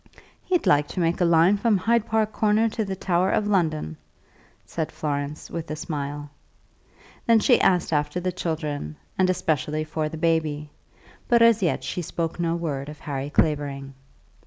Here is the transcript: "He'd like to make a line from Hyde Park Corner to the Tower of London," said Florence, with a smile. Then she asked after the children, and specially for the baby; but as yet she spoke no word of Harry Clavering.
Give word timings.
"He'd 0.43 0.65
like 0.65 0.87
to 0.87 0.99
make 0.99 1.21
a 1.21 1.25
line 1.25 1.57
from 1.57 1.77
Hyde 1.77 2.07
Park 2.07 2.33
Corner 2.33 2.67
to 2.69 2.83
the 2.83 2.95
Tower 2.95 3.29
of 3.29 3.45
London," 3.45 3.97
said 4.65 4.91
Florence, 4.91 5.51
with 5.51 5.69
a 5.69 5.75
smile. 5.75 6.31
Then 7.27 7.39
she 7.39 7.61
asked 7.61 7.93
after 7.93 8.19
the 8.19 8.31
children, 8.31 8.95
and 9.19 9.35
specially 9.35 9.83
for 9.83 10.09
the 10.09 10.17
baby; 10.17 10.71
but 11.27 11.43
as 11.43 11.61
yet 11.61 11.83
she 11.83 12.01
spoke 12.01 12.39
no 12.39 12.55
word 12.55 12.89
of 12.89 12.97
Harry 12.99 13.29
Clavering. 13.29 13.93